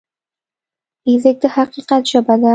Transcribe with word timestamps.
فزیک 1.05 1.37
د 1.43 1.45
حقیقت 1.55 2.01
ژبه 2.11 2.35
ده. 2.41 2.49